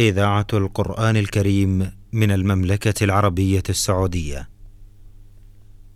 إذاعة 0.00 0.46
القرآن 0.52 1.16
الكريم 1.16 1.90
من 2.12 2.30
المملكة 2.30 3.04
العربية 3.04 3.62
السعودية. 3.68 4.48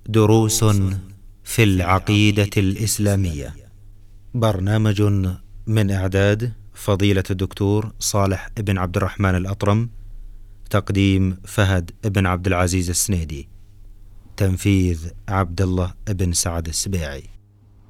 دروس 0.06 0.64
في 1.44 1.62
العقيدة 1.62 2.50
الإسلامية. 2.56 3.54
برنامج 4.34 5.02
من 5.66 5.90
إعداد 5.90 6.52
فضيلة 6.74 7.22
الدكتور 7.30 7.92
صالح 7.98 8.48
بن 8.56 8.78
عبد 8.78 8.96
الرحمن 8.96 9.34
الأطرم. 9.34 9.90
تقديم 10.70 11.36
فهد 11.44 11.90
بن 12.04 12.26
عبد 12.26 12.46
العزيز 12.46 12.90
السنيدي. 12.90 13.48
تنفيذ 14.36 15.08
عبد 15.28 15.62
الله 15.62 15.94
بن 16.08 16.32
سعد 16.32 16.68
السبيعي. 16.68 17.22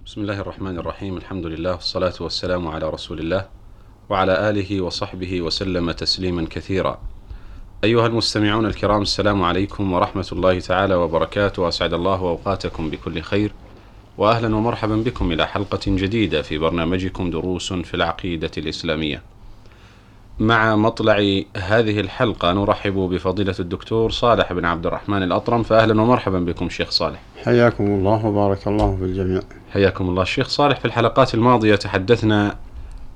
بسم 0.07 0.21
الله 0.21 0.41
الرحمن 0.41 0.79
الرحيم 0.79 1.17
الحمد 1.17 1.47
لله 1.47 1.73
والصلاة 1.73 2.15
والسلام 2.21 2.69
على 2.69 2.91
رسول 2.91 3.19
الله 3.19 3.64
وعلى 4.11 4.51
آله 4.51 4.81
وصحبه 4.81 5.43
وسلم 5.43 5.91
تسليما 5.91 6.47
كثيرا. 6.51 6.99
أيها 7.85 8.07
المستمعون 8.07 8.67
الكرام 8.67 9.03
السلام 9.03 9.43
عليكم 9.43 9.93
ورحمة 9.93 10.29
الله 10.33 10.61
تعالى 10.61 10.95
وبركاته. 10.95 11.69
أسعد 11.69 11.95
الله 11.95 12.19
أوقاتكم 12.19 12.91
بكل 12.91 13.21
خير. 13.21 13.53
وأهلا 14.19 14.57
ومرحبا 14.57 14.97
بكم 14.97 15.33
إلى 15.33 15.47
حلقة 15.47 15.81
جديدة 15.87 16.43
في 16.43 16.59
برنامجكم 16.59 17.31
دروس 17.31 17.73
في 17.73 17.95
العقيدة 17.95 18.51
الإسلامية. 18.59 19.23
مع 20.39 20.77
مطلع 20.77 21.43
هذه 21.57 22.01
الحلقة 22.01 22.53
نرحب 22.53 22.95
بفضيلة 22.95 23.55
الدكتور 23.61 24.11
صالح 24.11 24.53
بن 24.53 24.65
عبد 24.65 24.87
الرحمن 24.87 25.23
الأطرم. 25.23 25.63
فأهلا 25.63 26.03
ومرحبا 26.03 26.39
بكم 26.39 26.69
شيخ 26.69 26.91
صالح. 26.91 27.21
حياكم 27.45 27.85
الله 27.85 28.27
وبارك 28.27 28.69
الله 28.69 28.97
في 28.97 29.05
الجميع. 29.05 29.41
حياكم 29.73 30.09
الله. 30.09 30.23
الشيخ 30.23 30.49
صالح 30.49 30.79
في 30.81 30.85
الحلقات 30.85 31.35
الماضية 31.35 31.75
تحدثنا 31.75 32.57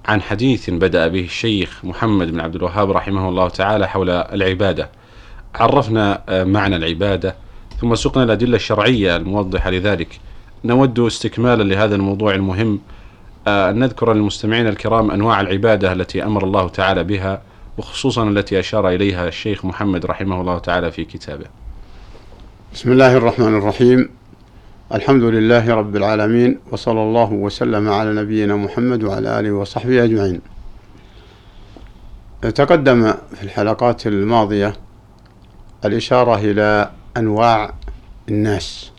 عن 0.08 0.22
حديث 0.22 0.70
بدأ 0.70 1.08
به 1.08 1.20
الشيخ 1.20 1.84
محمد 1.84 2.30
بن 2.30 2.40
عبد 2.40 2.54
الوهاب 2.54 2.90
رحمه 2.90 3.28
الله 3.28 3.48
تعالى 3.48 3.88
حول 3.88 4.10
العبادة. 4.10 4.90
عرفنا 5.54 6.22
معنى 6.28 6.76
العبادة 6.76 7.34
ثم 7.80 7.94
سقنا 7.94 8.24
الأدلة 8.24 8.56
الشرعية 8.56 9.16
الموضحة 9.16 9.70
لذلك. 9.70 10.20
نود 10.64 11.00
استكمالا 11.00 11.62
لهذا 11.62 11.94
الموضوع 11.94 12.34
المهم. 12.34 12.80
أن 13.48 13.78
نذكر 13.78 14.12
للمستمعين 14.12 14.66
الكرام 14.66 15.10
أنواع 15.10 15.40
العبادة 15.40 15.92
التي 15.92 16.24
أمر 16.24 16.44
الله 16.44 16.68
تعالى 16.68 17.04
بها 17.04 17.42
وخصوصا 17.78 18.28
التي 18.28 18.58
أشار 18.58 18.88
إليها 18.88 19.28
الشيخ 19.28 19.64
محمد 19.64 20.06
رحمه 20.06 20.40
الله 20.40 20.58
تعالى 20.58 20.90
في 20.90 21.04
كتابه. 21.04 21.46
بسم 22.74 22.92
الله 22.92 23.16
الرحمن 23.16 23.58
الرحيم. 23.58 24.17
الحمد 24.94 25.22
لله 25.22 25.74
رب 25.74 25.96
العالمين 25.96 26.58
وصلى 26.72 27.02
الله 27.02 27.32
وسلم 27.32 27.88
على 27.88 28.14
نبينا 28.14 28.56
محمد 28.56 29.04
وعلى 29.04 29.40
آله 29.40 29.52
وصحبه 29.52 30.04
أجمعين. 30.04 30.40
تقدم 32.42 33.12
في 33.34 33.42
الحلقات 33.42 34.06
الماضية 34.06 34.72
الإشارة 35.84 36.34
إلى 36.34 36.90
أنواع 37.16 37.74
الناس. 38.28 38.92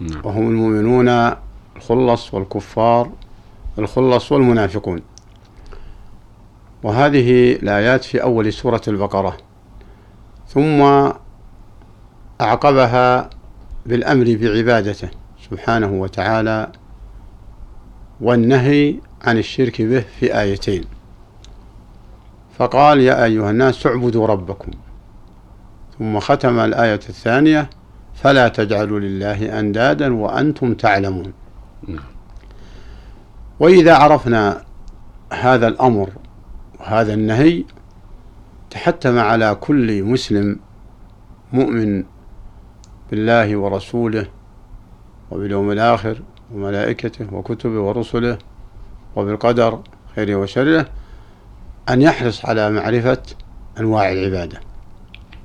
نعم. 0.00 0.20
وهم 0.24 0.48
المؤمنون 0.48 1.08
الخلص 1.76 2.34
والكفار 2.34 3.10
الخلص 3.78 4.32
والمنافقون. 4.32 5.02
وهذه 6.82 7.52
الآيات 7.52 8.04
في 8.04 8.22
أول 8.22 8.52
سورة 8.52 8.82
البقرة. 8.88 9.36
ثم 10.48 11.10
أعقبها 12.40 13.30
بالأمر 13.86 14.36
بعبادته 14.40 15.08
سبحانه 15.50 15.92
وتعالى 15.92 16.72
والنهي 18.20 18.94
عن 19.24 19.38
الشرك 19.38 19.82
به 19.82 20.04
في 20.20 20.40
آيتين 20.40 20.84
فقال 22.58 23.00
يا 23.00 23.24
أيها 23.24 23.50
الناس 23.50 23.86
اعبدوا 23.86 24.26
ربكم 24.26 24.70
ثم 25.98 26.18
ختم 26.18 26.58
الآية 26.58 27.00
الثانية 27.08 27.70
فلا 28.14 28.48
تجعلوا 28.48 29.00
لله 29.00 29.60
أندادا 29.60 30.14
وأنتم 30.14 30.74
تعلمون. 30.74 31.32
وإذا 33.60 33.94
عرفنا 33.94 34.64
هذا 35.32 35.68
الأمر 35.68 36.10
وهذا 36.80 37.14
النهي 37.14 37.64
تحتم 38.70 39.18
على 39.18 39.54
كل 39.54 40.02
مسلم 40.02 40.58
مؤمن 41.52 42.04
بالله 43.10 43.56
ورسوله 43.56 44.26
وباليوم 45.30 45.70
الآخر 45.72 46.22
وملائكته 46.54 47.34
وكتبه 47.34 47.80
ورسله 47.80 48.38
وبالقدر 49.16 49.80
خيره 50.16 50.36
وشره 50.36 50.86
أن 51.88 52.02
يحرص 52.02 52.44
على 52.46 52.70
معرفة 52.70 53.22
أنواع 53.80 54.12
العبادة 54.12 54.60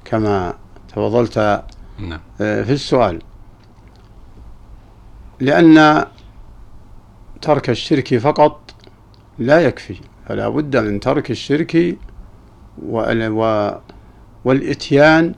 كما 0.06 0.54
تفضلت 0.90 1.64
نعم. 2.00 2.20
في 2.38 2.72
السؤال 2.74 3.20
لأن 5.40 6.06
ترك 7.42 7.70
الشرك 7.70 8.18
فقط 8.18 8.74
لا 9.40 9.60
يكفي 9.62 9.96
فلا 10.28 10.50
بد 10.50 10.78
من 10.78 11.00
ترك 11.00 11.32
الشرك 11.32 11.98
وال- 12.86 13.32
و- 13.32 13.80
والإتيان 14.46 15.36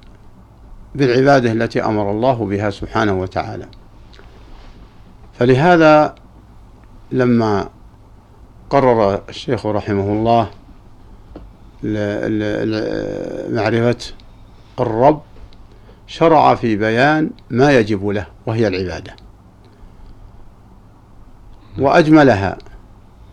بالعبادة 0.95 1.51
التي 1.51 1.85
أمر 1.85 2.11
الله 2.11 2.45
بها 2.45 2.69
سبحانه 2.69 3.13
وتعالى. 3.13 3.65
فلهذا 5.33 6.15
لما 7.11 7.69
قرر 8.69 9.21
الشيخ 9.29 9.65
رحمه 9.65 10.03
الله 10.03 10.49
معرفة 13.53 13.97
الرب 14.79 15.21
شرع 16.07 16.55
في 16.55 16.75
بيان 16.75 17.29
ما 17.49 17.71
يجب 17.71 18.07
له 18.07 18.27
وهي 18.45 18.67
العبادة. 18.67 19.15
وأجملها 21.79 22.57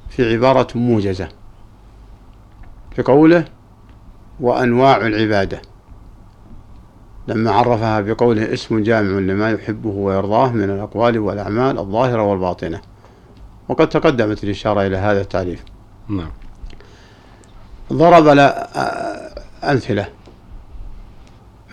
في 0.09 0.33
عبارة 0.33 0.69
موجزة 0.75 1.29
في 2.97 3.03
قوله 3.03 3.45
وأنواع 4.41 4.97
العبادة 4.97 5.63
لما 7.31 7.51
عرفها 7.51 8.01
بقوله 8.01 8.53
اسم 8.53 8.83
جامع 8.83 9.19
لما 9.19 9.51
يحبه 9.51 9.91
ويرضاه 9.91 10.53
من 10.53 10.71
الأقوال 10.71 11.19
والأعمال 11.19 11.79
الظاهرة 11.79 12.23
والباطنة. 12.23 12.81
وقد 13.69 13.89
تقدمت 13.89 14.45
الإشارة 14.45 14.87
إلى 14.87 14.97
هذا 14.97 15.21
التعريف. 15.21 15.65
نعم. 16.09 16.31
ضرب 17.93 18.29
أمثلة 19.65 20.09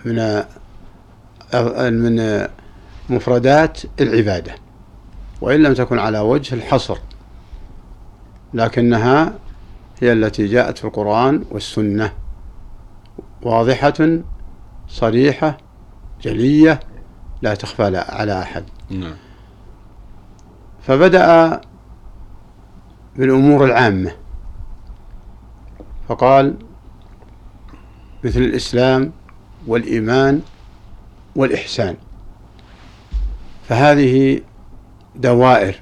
من 0.04 0.42
من 1.92 2.46
مفردات 3.10 3.80
العبادة 4.00 4.54
وإن 5.40 5.62
لم 5.62 5.74
تكن 5.74 5.98
على 5.98 6.18
وجه 6.18 6.54
الحصر 6.54 6.98
لكنها 8.54 9.32
هي 10.00 10.12
التي 10.12 10.46
جاءت 10.46 10.78
في 10.78 10.84
القرآن 10.84 11.44
والسنة 11.50 12.12
واضحة 13.42 14.18
صريحة 14.88 15.58
جلية 16.22 16.80
لا 17.42 17.54
تخفى 17.54 17.96
على 17.96 18.42
أحد. 18.42 18.64
نعم. 18.90 19.16
فبدأ 20.82 21.60
بالأمور 23.16 23.64
العامة. 23.64 24.10
فقال 26.08 26.56
مثل 28.24 28.40
الإسلام 28.40 29.12
والإيمان 29.66 30.42
والإحسان. 31.36 31.96
فهذه 33.68 34.40
دوائر. 35.16 35.80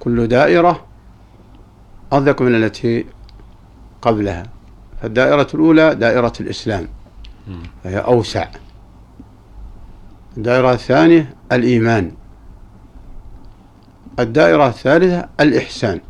كل 0.00 0.28
دائرة 0.28 0.86
أضيق 2.12 2.42
من 2.42 2.54
التي 2.54 3.06
قبلها. 4.02 4.42
فالدائرة 5.02 5.48
الأولى 5.54 5.94
دائرة 5.94 6.32
الإسلام. 6.40 6.88
فهي 7.84 7.98
أوسع. 7.98 8.48
الدائرة 10.36 10.72
الثانية 10.72 11.34
الإيمان. 11.52 12.12
الدائرة 14.18 14.66
الثالثة 14.66 15.28
الإحسان. 15.40 16.00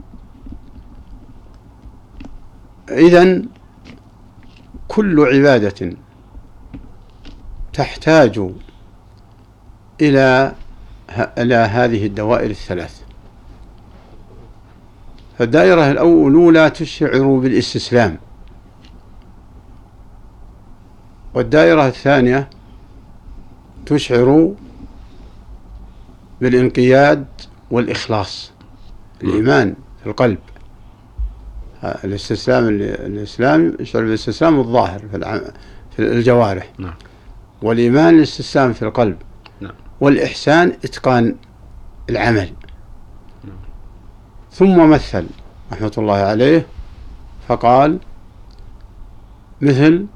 إذا 2.91 3.43
كل 4.89 5.21
عبادة 5.21 5.97
تحتاج 7.73 8.51
إلى 10.01 10.55
إلى 11.39 11.55
هذه 11.55 12.07
الدوائر 12.07 12.51
الثلاث. 12.51 13.03
فالدائرة 15.39 15.91
الأولى 15.91 16.71
تشعر 16.71 17.37
بالإستسلام. 17.39 18.19
والدائرة 21.35 21.87
الثانية 21.87 22.51
تشعر 23.87 24.55
بالانقياد 26.41 27.27
والإخلاص 27.71 28.53
الإيمان 29.23 29.75
في 30.03 30.07
القلب 30.11 30.39
الاستسلام 31.85 32.69
الإسلام 32.69 33.77
يشعر 33.81 34.03
بالاستسلام 34.03 34.61
الظاهر 34.61 34.99
في, 34.99 35.53
في 35.97 36.03
الجوارح 36.03 36.73
نعم. 36.79 36.95
والإيمان 37.63 38.15
الاستسلام 38.15 38.73
في 38.73 38.83
القلب 38.83 39.17
نعم. 39.61 39.73
والإحسان 40.01 40.69
إتقان 40.85 41.37
العمل 42.11 42.53
نعم. 43.45 43.57
ثم 44.53 44.91
مثل 44.91 45.27
رحمة 45.73 45.93
الله 45.99 46.17
عليه 46.17 46.67
فقال 47.49 47.99
مثل 49.61 50.07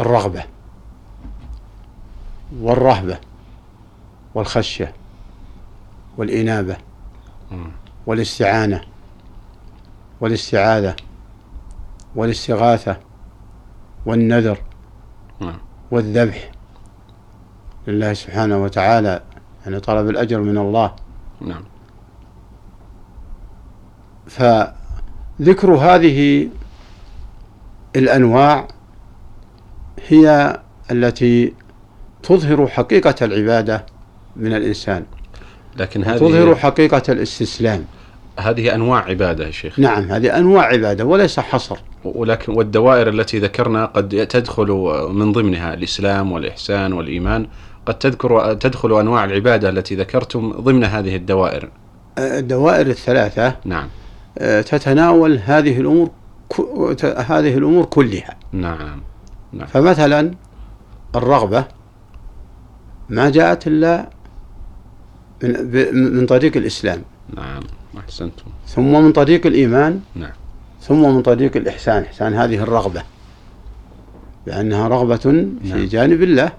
الرغبة 0.00 0.44
والرهبة 2.60 3.18
والخشية 4.34 4.94
والإنابة. 6.16 6.76
والاستعانة 8.06 8.80
والاستعاذة 10.20 10.96
والاستغاثة 12.16 12.96
والنذر 14.06 14.58
نعم. 15.40 15.58
والذبح 15.90 16.50
لله 17.86 18.12
سبحانه 18.12 18.62
وتعالى 18.62 19.22
يعني 19.64 19.80
طلب 19.80 20.08
الأجر 20.10 20.40
من 20.40 20.58
الله 20.58 20.94
نعم 21.40 21.64
فذكر 24.26 25.74
هذه 25.74 26.48
الأنواع 27.96 28.68
هي 30.08 30.60
التي 30.90 31.52
تظهر 32.22 32.66
حقيقة 32.66 33.14
العبادة 33.22 33.86
من 34.36 34.54
الإنسان. 34.54 35.04
لكن 35.76 36.04
هذه 36.04 36.18
تظهر 36.18 36.54
حقيقة 36.54 37.02
الاستسلام. 37.08 37.84
هذه 38.38 38.74
أنواع 38.74 39.04
عبادة 39.04 39.46
يا 39.46 39.50
شيخ. 39.50 39.80
نعم 39.80 40.12
هذه 40.12 40.38
أنواع 40.38 40.64
عبادة 40.64 41.04
وليس 41.04 41.40
حصر. 41.40 41.78
ولكن 42.04 42.52
والدوائر 42.52 43.08
التي 43.08 43.38
ذكرنا 43.38 43.84
قد 43.84 44.26
تدخل 44.26 44.66
من 45.10 45.32
ضمنها 45.32 45.74
الإسلام 45.74 46.32
والإحسان 46.32 46.92
والإيمان. 46.92 47.46
قد 47.86 47.98
تذكر 47.98 48.54
تدخل 48.54 49.00
أنواع 49.00 49.24
العبادة 49.24 49.68
التي 49.68 49.94
ذكرتم 49.94 50.52
ضمن 50.52 50.84
هذه 50.84 51.16
الدوائر. 51.16 51.70
الدوائر 52.18 52.86
الثلاثة 52.86 53.56
نعم. 53.64 53.88
آه، 54.38 54.60
تتناول 54.60 55.40
هذه 55.44 55.80
الأمور 55.80 56.10
هذه 57.02 57.58
الأمور 57.58 57.84
كلها. 57.84 58.36
نعم. 58.52 59.02
نعم. 59.52 59.66
فمثلا 59.66 60.34
الرغبة 61.16 61.64
ما 63.08 63.30
جاءت 63.30 63.66
إلا 63.66 64.10
من, 65.42 66.14
من 66.14 66.26
طريق 66.26 66.56
الإسلام. 66.56 67.02
نعم 67.36 67.62
أحسنتم. 67.98 68.44
ثم 68.66 69.04
من 69.04 69.12
طريق 69.12 69.46
الإيمان. 69.46 70.00
نعم. 70.14 70.32
ثم 70.80 71.14
من 71.14 71.22
طريق 71.22 71.56
الإحسان. 71.56 72.02
إحسان 72.02 72.34
هذه 72.34 72.58
الرغبة. 72.62 73.02
لأنها 74.46 74.88
رغبة 74.88 75.16
في 75.16 75.48
نعم. 75.64 75.84
جانب 75.84 76.22
الله. 76.22 76.52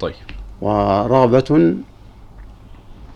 طيب. 0.00 0.14
ورغبة 0.60 1.74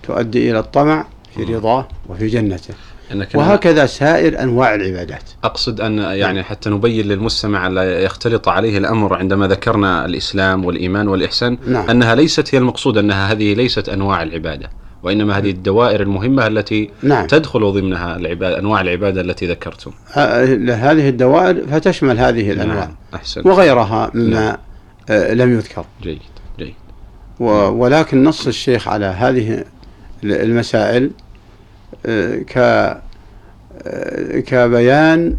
تؤدي 0.03 0.51
إلى 0.51 0.59
الطمع 0.59 1.07
في 1.35 1.45
مم. 1.45 1.55
رضاه 1.55 1.89
وفي 2.09 2.27
جنته. 2.27 2.75
إنك 3.13 3.29
وهكذا 3.35 3.87
سائر 3.87 4.41
أنواع 4.43 4.75
العبادات. 4.75 5.23
أقصد 5.45 5.81
أن 5.81 5.99
يعني 5.99 6.43
حتى 6.43 6.71
نبين 6.71 7.07
للمستمع 7.07 7.69
لا 7.69 8.01
يختلط 8.03 8.49
عليه 8.49 8.79
الأمر 8.79 9.15
عندما 9.15 9.47
ذكرنا 9.49 10.05
الإسلام 10.05 10.65
والإيمان 10.65 11.09
والإحسان 11.09 11.59
نعم. 11.67 11.91
أنها 11.91 12.15
ليست 12.15 12.55
هي 12.55 12.59
المقصود 12.59 12.99
أنها 12.99 13.33
هذه 13.33 13.55
ليست 13.55 13.89
أنواع 13.89 14.23
العبادة 14.23 14.71
وإنما 15.03 15.39
هذه 15.39 15.51
الدوائر 15.51 16.01
المهمة 16.03 16.47
التي 16.47 16.91
نعم. 17.03 17.27
تدخل 17.27 17.73
ضمنها 17.73 18.17
العبادة 18.17 18.59
أنواع 18.59 18.81
العبادة 18.81 19.21
التي 19.21 19.47
ذكرتم. 19.47 19.91
ه- 20.13 20.73
هذه 20.75 21.09
الدوائر 21.09 21.67
فتشمل 21.71 22.19
هذه 22.19 22.51
الأنواع 22.53 22.79
نعم 22.85 22.95
احسن 23.15 23.43
وغيرها 23.49 24.11
مما 24.15 24.41
نعم. 24.41 24.57
آه، 25.11 25.35
لم 25.35 25.53
يذكر. 25.53 25.85
جيد 26.03 26.19
جيد. 26.59 26.75
و- 27.41 27.69
ولكن 27.69 28.25
نص 28.25 28.47
الشيخ 28.47 28.89
على 28.89 29.07
هذه 29.07 29.53
ال- 30.25 30.33
المسائل 30.33 31.05
آه، 31.05 31.22
ك 32.47 32.59
كبيان 34.47 35.39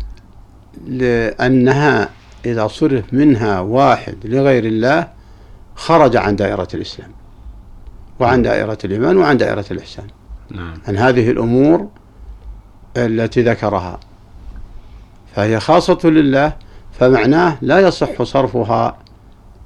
لأنها 0.88 2.10
إذا 2.46 2.68
صرف 2.68 3.14
منها 3.14 3.60
واحد 3.60 4.16
لغير 4.24 4.66
الله 4.66 5.08
خرج 5.76 6.16
عن 6.16 6.36
دائرة 6.36 6.68
الإسلام 6.74 7.12
وعن 8.20 8.42
دائرة 8.42 8.78
الإيمان 8.86 9.18
وعن 9.18 9.38
دائرة 9.38 9.66
الإحسان. 9.72 10.08
نعم. 10.52 10.74
عن 10.88 10.98
هذه 10.98 11.32
الأمور 11.32 11.88
التي 12.98 13.42
ذكرها 13.42 14.00
فهي 15.36 15.60
خاصة 15.60 16.00
لله 16.04 16.54
فمعناه 17.00 17.58
لا 17.62 17.80
يصح 17.80 18.24
صرفها 18.24 18.98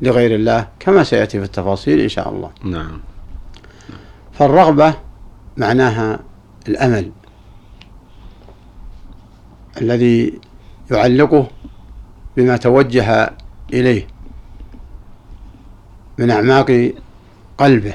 لغير 0.02 0.36
الله 0.36 0.68
كما 0.80 1.04
سيأتي 1.04 1.40
في 1.40 1.46
التفاصيل 1.46 2.00
إن 2.00 2.10
شاء 2.10 2.30
الله. 2.30 2.52
نعم. 2.64 3.00
فالرغبة 4.34 4.94
معناها 5.58 6.20
الأمل 6.68 7.12
الذي 9.82 10.40
يعلقه 10.92 11.48
بما 12.38 12.58
توجه 12.58 13.34
إليه 13.74 14.08
من 16.18 16.32
أعماق 16.32 16.92
قلبه 17.58 17.94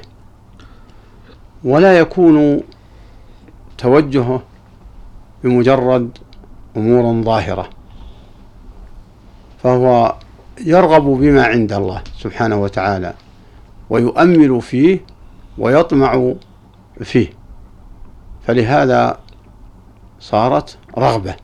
ولا 1.64 1.98
يكون 1.98 2.60
توجهه 3.78 4.42
بمجرد 5.44 6.18
أمور 6.76 7.22
ظاهرة 7.22 7.70
فهو 9.62 10.16
يرغب 10.66 11.02
بما 11.02 11.44
عند 11.44 11.72
الله 11.72 12.02
سبحانه 12.18 12.56
وتعالى 12.56 13.14
ويؤمل 13.90 14.62
فيه 14.62 15.00
ويطمع 15.58 16.32
فيه. 17.02 17.41
فلهذا 18.46 19.18
صارت 20.20 20.78
رغبة. 20.98 21.36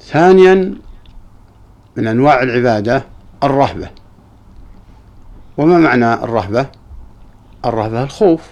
ثانيا 0.00 0.74
من 1.96 2.06
أنواع 2.06 2.42
العبادة 2.42 3.04
الرهبة. 3.42 3.90
وما 5.58 5.78
معنى 5.78 6.14
الرهبة؟ 6.14 6.66
الرهبة 7.64 8.02
الخوف 8.02 8.50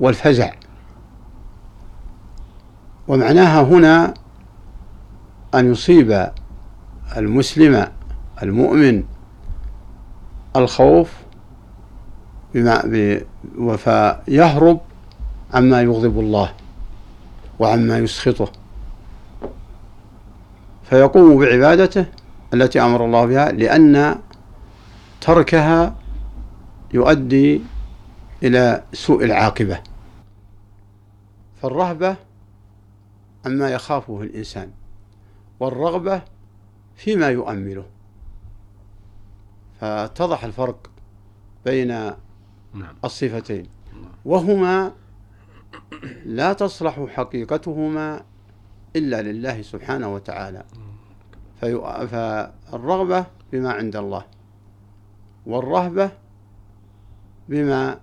والفزع. 0.00 0.52
ومعناها 3.08 3.62
هنا 3.62 4.14
أن 5.54 5.72
يصيب 5.72 6.30
المسلم 7.16 7.86
المؤمن 8.42 9.04
الخوف 10.56 11.25
فيهرب 13.76 14.80
عما 15.54 15.82
يغضب 15.82 16.18
الله 16.20 16.52
وعما 17.58 17.98
يسخطه. 17.98 18.52
فيقوم 20.90 21.38
بعبادته 21.38 22.06
التي 22.54 22.80
أمر 22.80 23.04
الله 23.04 23.26
بها 23.26 23.52
لأن 23.52 24.18
تركها 25.20 25.94
يؤدي 26.94 27.62
إلى 28.42 28.82
سوء 28.92 29.24
العاقبة. 29.24 29.80
فالرهبة 31.62 32.16
عما 33.46 33.70
يخافه 33.70 34.22
الإنسان 34.22 34.70
والرغبة 35.60 36.22
فيما 36.96 37.28
يؤمله. 37.28 37.84
فاتضح 39.80 40.44
الفرق 40.44 40.90
بين 41.64 42.12
نعم. 42.76 42.94
الصفتين. 43.04 43.66
وهما 44.24 44.92
لا 46.24 46.52
تصلح 46.52 47.00
حقيقتهما 47.00 48.22
إلا 48.96 49.22
لله 49.22 49.62
سبحانه 49.62 50.14
وتعالى. 50.14 50.64
فالرغبة 51.60 53.26
بما 53.52 53.72
عند 53.72 53.96
الله 53.96 54.24
والرهبة 55.46 56.10
بما 57.48 58.00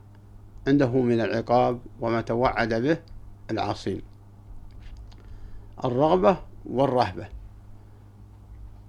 عنده 0.67 0.91
من 1.01 1.21
العقاب 1.21 1.79
وما 2.01 2.21
توعد 2.21 2.73
به 2.73 2.97
العاصين 3.51 4.01
الرغبة 5.85 6.37
والرهبة. 6.65 7.27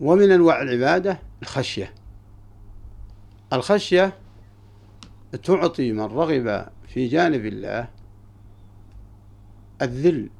ومن 0.00 0.30
أنواع 0.30 0.62
العبادة 0.62 1.18
الخشية. 1.42 1.94
الخشية 3.52 4.12
تعطي 5.36 5.92
من 5.92 6.00
رغب 6.00 6.66
في 6.88 7.06
جانب 7.08 7.46
الله 7.46 7.88
الذل 9.82 10.30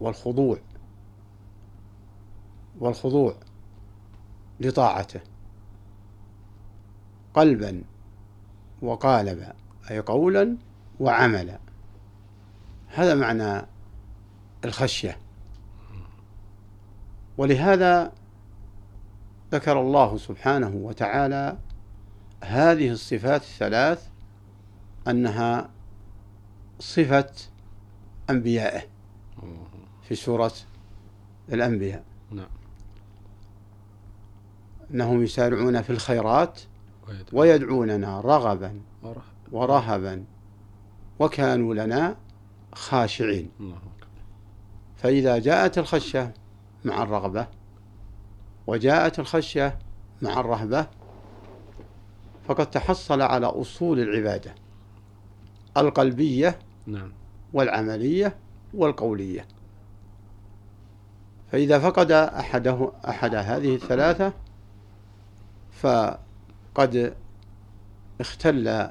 والخضوع 0.00 0.58
والخضوع 2.78 3.34
لطاعته 4.60 5.20
قلبا 7.34 7.82
وقالبا 8.82 9.52
أي 9.90 9.98
قولا 9.98 10.56
وعملا. 11.00 11.58
هذا 12.88 13.14
معنى 13.14 13.66
الخشية. 14.64 15.18
ولهذا 17.38 18.12
ذكر 19.52 19.80
الله 19.80 20.16
سبحانه 20.16 20.72
وتعالى 20.74 21.58
هذه 22.44 22.90
الصفات 22.90 23.42
الثلاث 23.42 24.08
أنها 25.08 25.70
صفة 26.78 27.30
أنبيائه 28.30 28.82
في 30.02 30.14
سورة 30.14 30.52
الأنبياء. 31.52 32.04
نعم. 32.30 32.46
أنهم 34.90 35.22
يسارعون 35.22 35.82
في 35.82 35.90
الخيرات 35.90 36.60
ويدعو 37.08 37.40
ويدعوننا 37.40 38.20
رغبا 38.20 38.80
ورهب. 39.02 39.22
ورهبا 39.52 40.24
وكانوا 41.18 41.74
لنا 41.74 42.16
خاشعين. 42.74 43.50
أكبر 43.60 44.06
فإذا 44.96 45.38
جاءت 45.38 45.78
الخشية 45.78 46.34
مع 46.84 47.02
الرغبة 47.02 47.46
وجاءت 48.66 49.18
الخشية 49.18 49.78
مع 50.22 50.40
الرهبة 50.40 50.86
فقد 52.48 52.70
تحصل 52.70 53.22
على 53.22 53.46
أصول 53.46 54.00
العبادة 54.00 54.54
القلبية 55.76 56.58
نعم. 56.86 57.12
والعملية 57.52 58.36
والقولية. 58.74 59.46
فإذا 61.52 61.78
فقد 61.78 62.12
أحده 62.12 62.92
أحد 63.08 63.34
هذه 63.34 63.74
الثلاثة 63.74 64.32
فقد 65.72 67.14
اختل 68.20 68.90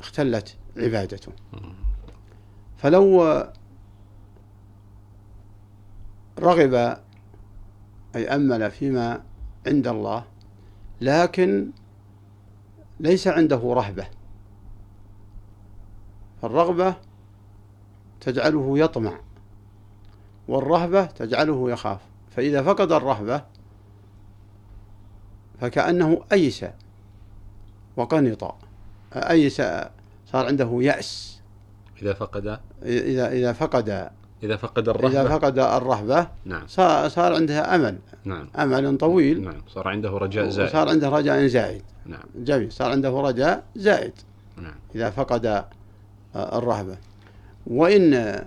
اختلت 0.00 0.56
عبادته. 0.76 1.32
فلو 2.76 3.22
رغب 6.38 6.98
أي 8.16 8.28
أمل 8.34 8.70
فيما 8.70 9.22
عند 9.66 9.88
الله 9.88 10.24
لكن 11.00 11.70
ليس 13.00 13.28
عنده 13.28 13.60
رهبة. 13.64 14.08
فالرغبة 16.42 16.94
تجعله 18.20 18.78
يطمع 18.78 19.20
والرهبة 20.48 21.04
تجعله 21.04 21.70
يخاف. 21.70 22.00
فإذا 22.30 22.62
فقد 22.62 22.92
الرهبة 22.92 23.44
فكأنه 25.60 26.24
أيس 26.32 26.64
وقنط 27.96 28.54
أيس 29.14 29.56
صار 30.26 30.46
عنده 30.46 30.78
يأس. 30.80 31.40
إذا 32.02 32.12
فقد؟ 32.12 32.60
إذا 32.82 33.32
إذا 33.32 33.52
فقد 33.52 34.10
إذا 34.42 34.56
فقد 34.56 34.88
الرهبة. 34.88 35.20
إذا 35.20 35.28
فقد 35.28 35.58
الرهبة 35.58 36.28
نعم. 36.44 36.66
صار 36.66 37.08
صار 37.08 37.34
عنده 37.34 37.74
أمل. 37.74 37.98
نعم. 38.24 38.48
أمل 38.58 38.98
طويل. 38.98 39.44
نعم. 39.44 39.62
صار 39.68 39.88
عنده 39.88 40.10
رجاء 40.10 40.48
زائد 40.48 40.68
وصار 40.68 40.88
عنده 40.88 41.08
رجاء 41.08 41.46
زائد 41.46 41.82
نعم. 42.06 42.22
جميل. 42.36 42.72
صار 42.72 42.90
عنده 42.90 43.20
رجاء 43.20 43.64
زائد 43.76 44.12
نعم. 44.56 44.74
إذا 44.94 45.10
فقد 45.10 45.46
آه، 45.46 46.58
الرهبة. 46.58 46.96
وإن 47.66 48.44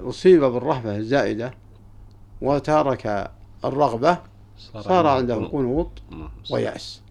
أصيب 0.00 0.44
بالرهبة 0.44 0.96
الزائدة 0.96 1.54
وترك 2.42 3.30
الرغبة 3.64 4.18
صار 4.80 5.06
عنده 5.06 5.34
قنوط. 5.34 5.90
المستعان. 6.12 6.30
ويأس. 6.50 7.02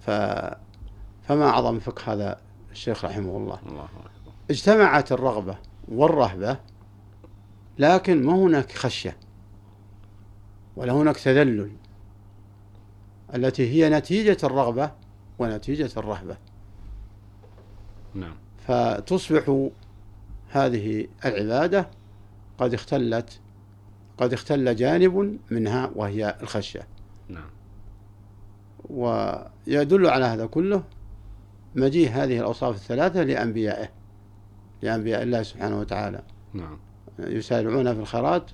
ف 0.00 0.10
فما 1.28 1.48
أعظم 1.48 1.78
فقه 1.78 2.12
هذا 2.12 2.38
الشيخ 2.72 3.04
رحمه 3.04 3.36
الله. 3.36 3.58
الله 3.68 3.88
اجتمعت 4.50 5.12
الرغبة. 5.12 5.56
والرهبة 5.88 6.56
لكن 7.78 8.22
ما 8.22 8.32
هناك 8.32 8.72
خشية 8.72 9.16
ولا 10.76 10.92
هناك 10.92 11.16
تذلل 11.16 11.70
التي 13.34 13.70
هي 13.70 13.90
نتيجة 13.90 14.36
الرغبة 14.44 14.90
ونتيجة 15.38 15.90
الرهبة. 15.96 16.36
نعم. 18.14 18.34
فتصبح 18.66 19.68
هذه 20.50 21.06
العبادة 21.24 21.90
قد 22.58 22.74
اختلت 22.74 23.40
قد 24.18 24.32
اختل 24.32 24.76
جانب 24.76 25.38
منها 25.50 25.90
وهي 25.94 26.38
الخشية. 26.42 26.86
نعم. 27.28 27.50
ويدل 28.90 30.06
على 30.06 30.24
هذا 30.24 30.46
كله 30.46 30.84
مجيء 31.74 32.10
هذه 32.10 32.38
الأوصاف 32.38 32.74
الثلاثة 32.74 33.22
لأنبيائه. 33.22 33.99
لأنبياء 34.82 35.22
الله 35.22 35.42
سبحانه 35.42 35.80
وتعالى. 35.80 36.22
نعم. 36.54 36.78
يسارعون 37.18 37.94
في 37.94 38.00
الخيرات 38.00 38.50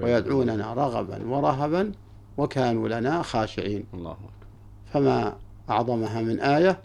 ويدعوننا 0.00 0.74
رغبا 0.74 1.26
ورهبا 1.26 1.92
وكانوا 2.36 2.88
لنا 2.88 3.22
خاشعين. 3.22 3.84
الله 3.94 4.12
أكبر. 4.12 4.46
فما 4.86 5.36
أعظمها 5.70 6.22
من 6.22 6.40
آية 6.40 6.80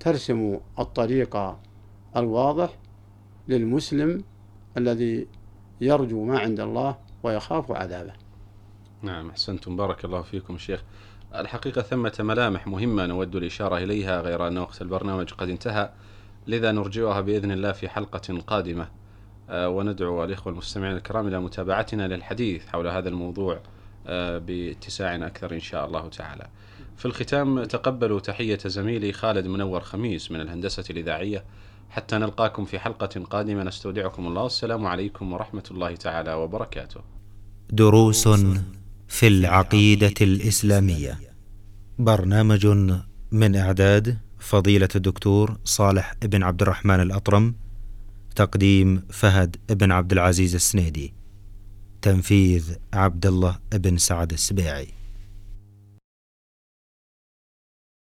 ترسم 0.00 0.60
الطريق 0.78 1.56
الواضح 2.16 2.78
للمسلم 3.48 4.24
الذي 4.76 5.26
يرجو 5.80 6.24
ما 6.24 6.38
عند 6.38 6.60
الله 6.60 6.96
ويخاف 7.22 7.72
عذابه. 7.72 8.12
نعم 9.02 9.30
أحسنتم. 9.30 9.76
بارك 9.76 10.04
الله 10.04 10.22
فيكم 10.22 10.58
شيخ. 10.58 10.82
الحقيقة 11.34 11.82
ثمة 11.82 12.16
ملامح 12.20 12.66
مهمة 12.66 13.06
نود 13.06 13.36
الإشارة 13.36 13.76
إليها 13.76 14.20
غير 14.20 14.48
أن 14.48 14.58
وقت 14.58 14.82
البرنامج 14.82 15.32
قد 15.32 15.48
انتهى. 15.48 15.90
لذا 16.48 16.72
نرجئها 16.72 17.20
بإذن 17.20 17.50
الله 17.50 17.72
في 17.72 17.88
حلقة 17.88 18.38
قادمة. 18.46 18.88
آه، 19.50 19.68
وندعو 19.68 20.24
الإخوة 20.24 20.52
المستمعين 20.52 20.96
الكرام 20.96 21.28
إلى 21.28 21.40
متابعتنا 21.40 22.08
للحديث 22.08 22.66
حول 22.66 22.88
هذا 22.88 23.08
الموضوع 23.08 23.60
آه، 24.06 24.38
باتساع 24.38 25.14
أكثر 25.14 25.54
إن 25.54 25.60
شاء 25.60 25.86
الله 25.86 26.08
تعالى. 26.08 26.46
في 26.96 27.06
الختام 27.06 27.64
تقبلوا 27.64 28.20
تحية 28.20 28.58
زميلي 28.66 29.12
خالد 29.12 29.46
منور 29.46 29.80
خميس 29.80 30.30
من 30.30 30.40
الهندسة 30.40 30.84
الإذاعية. 30.90 31.44
حتى 31.90 32.18
نلقاكم 32.18 32.64
في 32.64 32.78
حلقة 32.78 33.20
قادمة 33.30 33.62
نستودعكم 33.62 34.26
الله. 34.26 34.42
والسلام 34.42 34.86
عليكم 34.86 35.32
ورحمة 35.32 35.64
الله 35.70 35.96
تعالى 35.96 36.34
وبركاته. 36.34 37.00
دروس 37.70 38.28
في 39.08 39.26
العقيدة 39.26 40.14
الإسلامية. 40.20 41.18
برنامج 41.98 42.66
من 43.32 43.56
إعداد 43.56 44.18
فضيلة 44.38 44.88
الدكتور 44.96 45.58
صالح 45.64 46.14
بن 46.22 46.42
عبد 46.42 46.62
الرحمن 46.62 47.00
الأطرم 47.00 47.54
تقديم 48.36 49.02
فهد 49.10 49.56
بن 49.70 49.92
عبد 49.92 50.12
العزيز 50.12 50.54
السنيدي 50.54 51.14
تنفيذ 52.02 52.74
عبد 52.92 53.26
الله 53.26 53.58
بن 53.72 53.96
سعد 53.96 54.32
السبيعي. 54.32 54.97